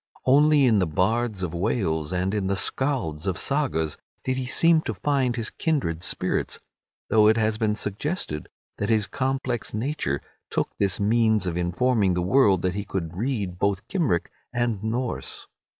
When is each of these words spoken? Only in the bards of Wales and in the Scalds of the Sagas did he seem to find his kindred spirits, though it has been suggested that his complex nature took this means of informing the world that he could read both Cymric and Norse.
Only 0.25 0.65
in 0.65 0.79
the 0.79 0.87
bards 0.87 1.43
of 1.43 1.53
Wales 1.53 2.11
and 2.11 2.33
in 2.33 2.47
the 2.47 2.55
Scalds 2.55 3.27
of 3.27 3.35
the 3.35 3.39
Sagas 3.39 3.99
did 4.23 4.35
he 4.35 4.47
seem 4.47 4.81
to 4.81 4.95
find 4.95 5.35
his 5.35 5.51
kindred 5.51 6.01
spirits, 6.01 6.57
though 7.11 7.27
it 7.27 7.37
has 7.37 7.59
been 7.59 7.75
suggested 7.75 8.49
that 8.79 8.89
his 8.89 9.05
complex 9.05 9.75
nature 9.75 10.19
took 10.49 10.69
this 10.79 10.99
means 10.99 11.45
of 11.45 11.55
informing 11.55 12.15
the 12.15 12.23
world 12.23 12.63
that 12.63 12.73
he 12.73 12.83
could 12.83 13.15
read 13.15 13.59
both 13.59 13.87
Cymric 13.89 14.31
and 14.51 14.83
Norse. 14.83 15.45